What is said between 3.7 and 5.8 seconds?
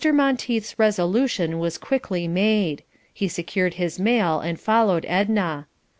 his mail and followed Edna.